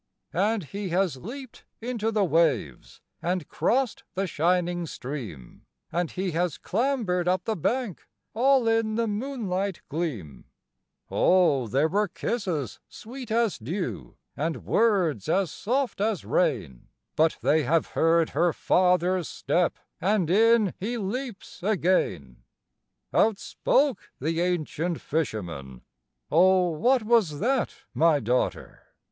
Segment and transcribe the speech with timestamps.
[0.33, 6.57] And he has leaped into the waves, and crossed the shining stream, And he has
[6.57, 10.45] clambered up the bank, all in the moonlight gleam;
[11.11, 17.61] Oh there were kisses sweet as dew, and words as soft as rain, But they
[17.61, 22.41] have heard her father's step, and in he leaps again!
[23.13, 25.83] Out spoke the ancient fisherman,
[26.31, 28.81] "Oh, what was that, my daughter?"